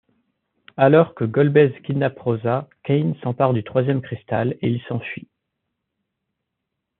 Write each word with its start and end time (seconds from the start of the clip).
Alors 0.77 1.13
que 1.13 1.25
Golbez 1.25 1.79
kidnappe 1.85 2.17
Rosa, 2.19 2.67
Kain 2.81 3.13
s'empare 3.21 3.53
du 3.53 3.63
troisième 3.63 4.01
cristal 4.01 4.57
et 4.63 4.67
ils 4.67 4.81
s'enfuient. 4.87 5.29